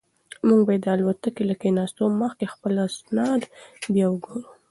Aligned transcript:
موږ 0.47 0.61
باید 0.67 0.81
د 0.85 0.87
الوتکې 0.95 1.43
له 1.49 1.55
کښېناستو 1.61 2.03
مخکې 2.21 2.45
خپل 2.53 2.73
اسناد 2.87 3.41
بیا 3.93 4.05
وګورو. 4.09 4.49